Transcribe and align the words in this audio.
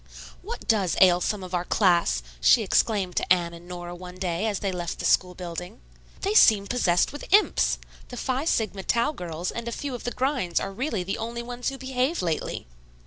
"What 0.41 0.67
does 0.67 0.97
ail 0.99 1.21
some 1.21 1.43
of 1.43 1.53
our 1.53 1.63
class?" 1.63 2.23
she 2.41 2.63
exclaimed 2.63 3.15
to 3.17 3.31
Anne 3.31 3.53
and 3.53 3.67
Nora 3.67 3.93
one 3.93 4.15
day 4.17 4.47
as 4.47 4.57
they 4.57 4.71
left 4.71 4.97
the 4.97 5.05
school 5.05 5.35
building. 5.35 5.79
"They 6.21 6.33
seem 6.33 6.65
possessed 6.65 7.13
with 7.13 7.31
imps. 7.31 7.77
The 8.07 8.17
Phi 8.17 8.45
Sigma 8.45 8.81
Tau 8.81 9.11
girls 9.11 9.51
and 9.51 9.67
a 9.67 9.71
few 9.71 9.93
of 9.93 10.03
the 10.03 10.09
grinds 10.11 10.59
are 10.59 10.73
really 10.73 11.03
the 11.03 11.19
only 11.19 11.43
ones 11.43 11.69
who 11.69 11.77
behave 11.77 12.23
lately." 12.23 12.65